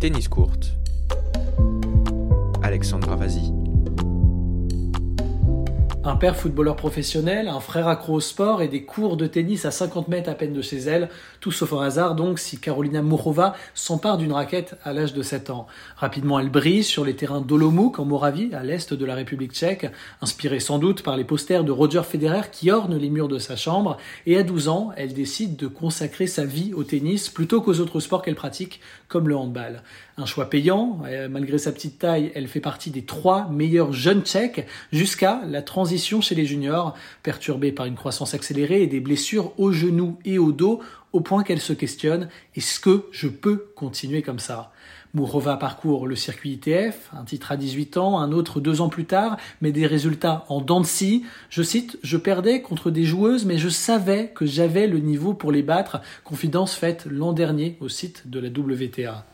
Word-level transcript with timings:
Tennis 0.00 0.28
courte. 0.30 0.72
Alexandra 2.62 3.16
Vazi. 3.16 3.59
Un 6.02 6.16
père 6.16 6.34
footballeur 6.34 6.76
professionnel, 6.76 7.46
un 7.46 7.60
frère 7.60 7.86
accro 7.86 8.14
au 8.14 8.20
sport 8.20 8.62
et 8.62 8.68
des 8.68 8.84
cours 8.84 9.18
de 9.18 9.26
tennis 9.26 9.66
à 9.66 9.70
50 9.70 10.08
mètres 10.08 10.30
à 10.30 10.34
peine 10.34 10.54
de 10.54 10.62
chez 10.62 10.78
elle, 10.78 11.10
tout 11.40 11.52
sauf 11.52 11.74
au 11.74 11.80
hasard 11.80 12.14
donc 12.14 12.38
si 12.38 12.58
Carolina 12.58 13.02
Mourova 13.02 13.54
s'empare 13.74 14.16
d'une 14.16 14.32
raquette 14.32 14.76
à 14.82 14.94
l'âge 14.94 15.12
de 15.12 15.20
7 15.20 15.50
ans. 15.50 15.66
Rapidement 15.96 16.40
elle 16.40 16.48
brise 16.48 16.86
sur 16.86 17.04
les 17.04 17.16
terrains 17.16 17.42
d'Olomouc 17.42 17.98
en 17.98 18.06
Moravie, 18.06 18.48
à 18.54 18.62
l'est 18.62 18.94
de 18.94 19.04
la 19.04 19.14
République 19.14 19.52
tchèque, 19.52 19.88
inspirée 20.22 20.58
sans 20.58 20.78
doute 20.78 21.02
par 21.02 21.18
les 21.18 21.24
posters 21.24 21.64
de 21.64 21.72
Roger 21.72 22.02
Federer 22.02 22.48
qui 22.50 22.70
ornent 22.70 22.96
les 22.96 23.10
murs 23.10 23.28
de 23.28 23.38
sa 23.38 23.56
chambre, 23.56 23.98
et 24.24 24.38
à 24.38 24.42
12 24.42 24.68
ans 24.68 24.92
elle 24.96 25.12
décide 25.12 25.56
de 25.56 25.66
consacrer 25.66 26.26
sa 26.26 26.46
vie 26.46 26.72
au 26.72 26.82
tennis 26.82 27.28
plutôt 27.28 27.60
qu'aux 27.60 27.78
autres 27.78 28.00
sports 28.00 28.22
qu'elle 28.22 28.36
pratique, 28.36 28.80
comme 29.08 29.28
le 29.28 29.36
handball. 29.36 29.82
Un 30.16 30.24
choix 30.26 30.48
payant, 30.48 31.00
euh, 31.06 31.28
malgré 31.28 31.58
sa 31.58 31.72
petite 31.72 31.98
taille, 31.98 32.32
elle 32.34 32.48
fait 32.48 32.60
partie 32.60 32.90
des 32.90 33.02
trois 33.02 33.48
meilleurs 33.50 33.92
jeunes 33.92 34.22
tchèques 34.22 34.66
jusqu'à 34.92 35.40
la 35.46 35.60
transition 35.60 35.89
chez 35.98 36.34
les 36.34 36.46
juniors, 36.46 36.94
perturbée 37.22 37.72
par 37.72 37.86
une 37.86 37.94
croissance 37.94 38.34
accélérée 38.34 38.82
et 38.82 38.86
des 38.86 39.00
blessures 39.00 39.52
au 39.58 39.72
genou 39.72 40.18
et 40.24 40.38
au 40.38 40.52
dos, 40.52 40.80
au 41.12 41.20
point 41.20 41.42
qu'elle 41.42 41.60
se 41.60 41.72
questionne 41.72 42.28
est-ce 42.54 42.80
que 42.80 43.06
je 43.10 43.28
peux 43.28 43.66
continuer 43.74 44.22
comme 44.22 44.38
ça? 44.38 44.72
Mourova 45.12 45.56
parcourt 45.56 46.06
le 46.06 46.14
circuit 46.14 46.52
ITF, 46.52 47.10
un 47.12 47.24
titre 47.24 47.50
à 47.50 47.56
18 47.56 47.96
ans, 47.96 48.20
un 48.20 48.30
autre 48.30 48.60
deux 48.60 48.80
ans 48.80 48.88
plus 48.88 49.06
tard, 49.06 49.38
mais 49.60 49.72
des 49.72 49.86
résultats 49.86 50.44
en 50.48 50.60
dents 50.60 50.80
de 50.80 50.86
scie. 50.86 51.24
Je 51.48 51.64
cite, 51.64 51.98
je 52.04 52.16
perdais 52.16 52.62
contre 52.62 52.92
des 52.92 53.04
joueuses, 53.04 53.44
mais 53.44 53.58
je 53.58 53.68
savais 53.68 54.30
que 54.32 54.46
j'avais 54.46 54.86
le 54.86 54.98
niveau 54.98 55.34
pour 55.34 55.50
les 55.50 55.62
battre. 55.62 56.00
Confidence 56.22 56.74
faite 56.76 57.06
l'an 57.10 57.32
dernier 57.32 57.76
au 57.80 57.88
site 57.88 58.30
de 58.30 58.38
la 58.38 58.48
WTA. 58.48 59.26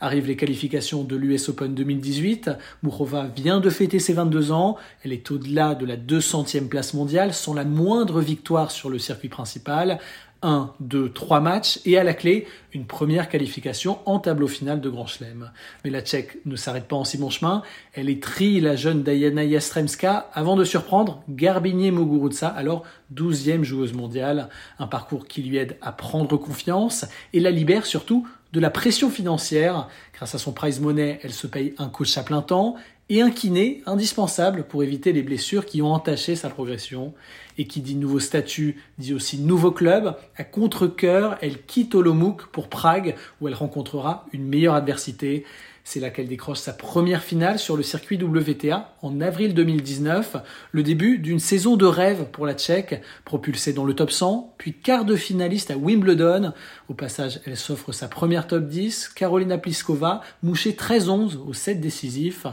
Arrivent 0.00 0.26
les 0.26 0.36
qualifications 0.36 1.04
de 1.04 1.16
l'US 1.16 1.48
Open 1.48 1.74
2018. 1.74 2.50
Mourova 2.82 3.26
vient 3.34 3.60
de 3.60 3.70
fêter 3.70 3.98
ses 3.98 4.12
22 4.12 4.52
ans. 4.52 4.76
Elle 5.04 5.12
est 5.12 5.30
au-delà 5.30 5.74
de 5.74 5.86
la 5.86 5.96
200e 5.96 6.68
place 6.68 6.94
mondiale 6.94 7.34
sans 7.34 7.54
la 7.54 7.64
moindre 7.64 8.20
victoire 8.20 8.70
sur 8.70 8.90
le 8.90 8.98
circuit 8.98 9.28
principal. 9.28 9.98
1, 10.42 10.72
2, 10.80 11.10
3 11.10 11.40
matchs 11.40 11.80
et 11.84 11.98
à 11.98 12.04
la 12.04 12.14
clé, 12.14 12.46
une 12.72 12.86
première 12.86 13.28
qualification 13.28 13.98
en 14.06 14.20
tableau 14.20 14.46
final 14.46 14.80
de 14.80 14.88
Grand 14.88 15.06
Chelem. 15.06 15.50
Mais 15.84 15.90
la 15.90 16.00
Tchèque 16.00 16.38
ne 16.46 16.54
s'arrête 16.54 16.86
pas 16.86 16.96
en 16.96 17.04
si 17.04 17.18
bon 17.18 17.30
chemin. 17.30 17.62
Elle 17.92 18.08
étrie 18.08 18.60
la 18.60 18.76
jeune 18.76 19.02
Diana 19.02 19.48
Jastremska 19.48 20.30
avant 20.32 20.54
de 20.54 20.64
surprendre 20.64 21.22
Garbinier 21.28 21.90
Muguruza, 21.90 22.48
alors 22.48 22.84
12e 23.14 23.64
joueuse 23.64 23.94
mondiale. 23.94 24.48
Un 24.78 24.86
parcours 24.86 25.26
qui 25.26 25.42
lui 25.42 25.56
aide 25.56 25.76
à 25.82 25.90
prendre 25.90 26.36
confiance 26.36 27.04
et 27.32 27.40
la 27.40 27.50
libère 27.50 27.86
surtout 27.86 28.26
de 28.52 28.60
la 28.60 28.70
pression 28.70 29.10
financière. 29.10 29.88
Grâce 30.14 30.34
à 30.34 30.38
son 30.38 30.52
prize 30.52 30.80
money, 30.80 31.20
elle 31.22 31.32
se 31.32 31.46
paye 31.46 31.74
un 31.78 31.88
coach 31.88 32.16
à 32.16 32.22
plein 32.22 32.42
temps 32.42 32.76
et 33.10 33.22
un 33.22 33.30
kiné 33.30 33.82
indispensable 33.86 34.64
pour 34.64 34.82
éviter 34.82 35.12
les 35.12 35.22
blessures 35.22 35.64
qui 35.64 35.80
ont 35.80 35.92
entaché 35.92 36.36
sa 36.36 36.50
progression. 36.50 37.14
Et 37.60 37.66
qui 37.66 37.80
dit 37.80 37.96
nouveau 37.96 38.20
statut 38.20 38.80
dit 38.98 39.14
aussi 39.14 39.38
nouveau 39.38 39.72
club. 39.72 40.16
À 40.36 40.44
contre-coeur, 40.44 41.38
elle 41.40 41.60
quitte 41.62 41.94
Olomouc 41.94 42.46
pour 42.52 42.68
Prague 42.68 43.16
où 43.40 43.48
elle 43.48 43.54
rencontrera 43.54 44.26
une 44.32 44.46
meilleure 44.46 44.74
adversité. 44.74 45.44
C'est 45.90 46.00
là 46.00 46.10
qu'elle 46.10 46.28
décroche 46.28 46.58
sa 46.58 46.74
première 46.74 47.22
finale 47.22 47.58
sur 47.58 47.74
le 47.74 47.82
circuit 47.82 48.22
WTA 48.22 48.94
en 49.00 49.22
avril 49.22 49.54
2019, 49.54 50.36
le 50.70 50.82
début 50.82 51.16
d'une 51.16 51.38
saison 51.38 51.78
de 51.78 51.86
rêve 51.86 52.26
pour 52.30 52.44
la 52.44 52.52
Tchèque, 52.52 53.00
propulsée 53.24 53.72
dans 53.72 53.86
le 53.86 53.94
top 53.94 54.10
100, 54.10 54.52
puis 54.58 54.74
quart 54.74 55.06
de 55.06 55.16
finaliste 55.16 55.70
à 55.70 55.78
Wimbledon. 55.78 56.52
Au 56.90 56.92
passage, 56.92 57.40
elle 57.46 57.56
s'offre 57.56 57.92
sa 57.92 58.06
première 58.06 58.46
top 58.46 58.68
10, 58.68 59.08
Carolina 59.08 59.56
Pliskova, 59.56 60.20
mouchée 60.42 60.72
13-11 60.72 61.38
au 61.38 61.54
set 61.54 61.80
décisif. 61.80 62.46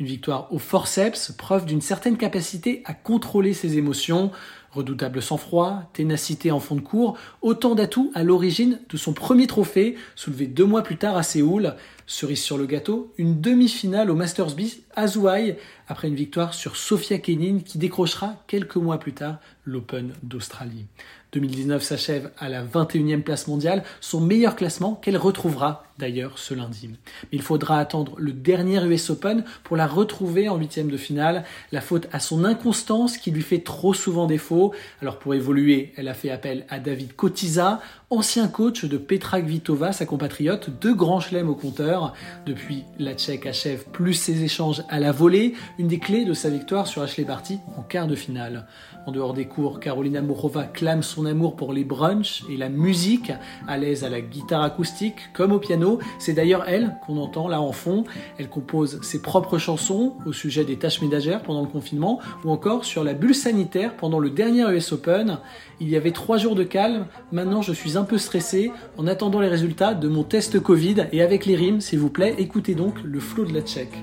Une 0.00 0.06
victoire 0.06 0.52
au 0.52 0.58
forceps, 0.58 1.30
preuve 1.38 1.66
d'une 1.66 1.82
certaine 1.82 2.16
capacité 2.16 2.82
à 2.84 2.94
contrôler 2.94 3.54
ses 3.54 3.78
émotions, 3.78 4.32
Redoutable 4.72 5.20
sang-froid, 5.20 5.90
ténacité 5.92 6.50
en 6.50 6.58
fond 6.58 6.76
de 6.76 6.80
cours, 6.80 7.18
autant 7.42 7.74
d'atouts 7.74 8.10
à 8.14 8.22
l'origine 8.22 8.80
de 8.88 8.96
son 8.96 9.12
premier 9.12 9.46
trophée, 9.46 9.96
soulevé 10.16 10.46
deux 10.46 10.64
mois 10.64 10.82
plus 10.82 10.96
tard 10.96 11.14
à 11.18 11.22
Séoul. 11.22 11.74
Cerise 12.06 12.40
sur 12.40 12.56
le 12.56 12.64
gâteau, 12.64 13.12
une 13.18 13.38
demi-finale 13.38 14.10
au 14.10 14.14
Masters 14.14 14.54
B 14.54 14.62
à 14.96 15.06
Zouaï, 15.06 15.58
après 15.88 16.08
une 16.08 16.14
victoire 16.14 16.54
sur 16.54 16.76
Sofia 16.76 17.18
Kenin 17.18 17.60
qui 17.64 17.78
décrochera 17.78 18.36
quelques 18.46 18.76
mois 18.76 18.98
plus 18.98 19.12
tard 19.12 19.38
l'Open 19.64 20.12
d'Australie. 20.22 20.86
2019 21.32 21.82
s'achève 21.82 22.30
à 22.38 22.48
la 22.48 22.62
21e 22.62 23.22
place 23.22 23.48
mondiale, 23.48 23.84
son 24.00 24.20
meilleur 24.20 24.54
classement 24.54 24.94
qu'elle 24.94 25.16
retrouvera 25.16 25.84
d'ailleurs 25.98 26.38
ce 26.38 26.52
lundi. 26.52 26.88
Mais 26.88 26.98
il 27.32 27.42
faudra 27.42 27.78
attendre 27.78 28.14
le 28.18 28.32
dernier 28.32 28.84
US 28.84 29.10
Open 29.10 29.44
pour 29.62 29.76
la 29.76 29.86
retrouver 29.86 30.48
en 30.48 30.58
huitième 30.58 30.90
de 30.90 30.96
finale, 30.96 31.44
la 31.70 31.80
faute 31.80 32.08
à 32.12 32.20
son 32.20 32.44
inconstance 32.44 33.16
qui 33.16 33.30
lui 33.30 33.42
fait 33.42 33.60
trop 33.60 33.94
souvent 33.94 34.26
défaut. 34.26 34.74
Alors 35.00 35.18
pour 35.18 35.34
évoluer, 35.34 35.92
elle 35.96 36.08
a 36.08 36.14
fait 36.14 36.30
appel 36.30 36.66
à 36.68 36.80
David 36.80 37.14
Kotiza, 37.14 37.80
ancien 38.10 38.48
coach 38.48 38.84
de 38.84 38.98
Petra 38.98 39.40
Kvitova, 39.40 39.92
sa 39.92 40.04
compatriote, 40.04 40.68
deux 40.80 40.94
grands 40.94 41.20
chelems 41.20 41.48
au 41.48 41.54
compteur. 41.54 42.12
Depuis, 42.44 42.84
la 42.98 43.14
Tchèque 43.14 43.46
achève 43.46 43.84
plus 43.92 44.14
ses 44.14 44.42
échanges 44.42 44.82
à 44.90 45.00
la 45.00 45.12
volée, 45.12 45.54
une 45.78 45.88
des 45.88 45.98
clés 45.98 46.24
de 46.24 46.34
sa 46.34 46.50
victoire 46.50 46.86
sur 46.86 47.02
Ashley 47.02 47.24
Barty 47.24 47.58
en 47.76 47.82
quart 47.82 48.06
de 48.06 48.14
finale. 48.14 48.66
En 49.06 49.12
dehors 49.12 49.34
des 49.34 49.46
cours, 49.46 49.80
Carolina 49.80 50.22
Mourova 50.22 50.64
clame 50.64 51.02
son 51.02 51.26
amour 51.26 51.56
pour 51.56 51.72
les 51.72 51.84
brunchs 51.84 52.44
et 52.50 52.56
la 52.56 52.68
musique, 52.68 53.32
à 53.66 53.76
l'aise 53.78 54.04
à 54.04 54.08
la 54.08 54.20
guitare 54.20 54.62
acoustique 54.62 55.32
comme 55.32 55.52
au 55.52 55.58
piano. 55.58 55.98
C'est 56.18 56.34
d'ailleurs 56.34 56.64
elle 56.68 56.96
qu'on 57.04 57.16
entend 57.16 57.48
là 57.48 57.60
en 57.60 57.72
fond. 57.72 58.04
Elle 58.38 58.48
compose 58.48 59.00
ses 59.02 59.22
propres 59.22 59.58
chansons 59.58 60.14
au 60.26 60.32
sujet 60.32 60.64
des 60.64 60.76
tâches 60.76 61.02
ménagères 61.02 61.42
pendant 61.42 61.62
le 61.62 61.68
confinement 61.68 62.20
ou 62.44 62.50
encore 62.50 62.84
sur 62.84 63.02
la 63.02 63.14
bulle 63.14 63.34
sanitaire 63.34 63.96
pendant 63.96 64.18
le 64.18 64.30
dernier 64.30 64.70
US 64.70 64.92
Open. 64.92 65.38
Il 65.80 65.88
y 65.88 65.96
avait 65.96 66.12
trois 66.12 66.36
jours 66.36 66.54
de 66.54 66.62
calme, 66.62 67.06
maintenant 67.32 67.62
je 67.62 67.72
suis 67.72 67.98
un 67.98 68.04
peu 68.04 68.18
stressé 68.18 68.70
en 68.96 69.06
attendant 69.06 69.40
les 69.40 69.48
résultats 69.48 69.94
de 69.94 70.08
mon 70.08 70.22
test 70.22 70.60
Covid 70.60 71.06
et 71.12 71.22
avec 71.22 71.44
les 71.46 71.56
rimes, 71.56 71.80
s'il 71.80 71.98
vous 71.98 72.10
plaît, 72.10 72.36
écoutez 72.38 72.74
donc 72.74 72.94
le 73.02 73.18
flot 73.18 73.44
de 73.44 73.52
la 73.52 73.62
tchèque. 73.62 73.98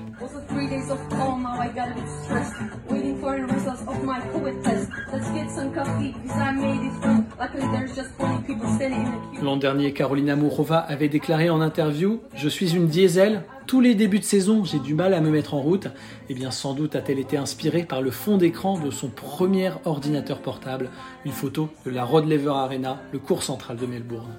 L'an 9.42 9.56
dernier, 9.56 9.92
Carolina 9.92 10.36
Mourova 10.36 10.78
avait 10.78 11.08
déclaré 11.08 11.50
en 11.50 11.60
interview 11.60 12.20
Je 12.34 12.48
suis 12.48 12.74
une 12.74 12.88
diesel. 12.88 13.42
Tous 13.66 13.80
les 13.80 13.94
débuts 13.94 14.18
de 14.18 14.24
saison, 14.24 14.64
j'ai 14.64 14.80
du 14.80 14.94
mal 14.94 15.14
à 15.14 15.20
me 15.20 15.30
mettre 15.30 15.54
en 15.54 15.60
route. 15.60 15.86
Eh 16.28 16.34
bien, 16.34 16.50
sans 16.50 16.74
doute 16.74 16.96
a-t-elle 16.96 17.20
été 17.20 17.36
inspirée 17.36 17.84
par 17.84 18.02
le 18.02 18.10
fond 18.10 18.36
d'écran 18.36 18.78
de 18.78 18.90
son 18.90 19.08
premier 19.08 19.70
ordinateur 19.84 20.40
portable, 20.40 20.90
une 21.24 21.32
photo 21.32 21.68
de 21.86 21.90
la 21.90 22.04
Rod 22.04 22.28
Laver 22.28 22.50
Arena, 22.50 23.00
le 23.12 23.20
cours 23.20 23.44
central 23.44 23.76
de 23.76 23.86
Melbourne. 23.86 24.34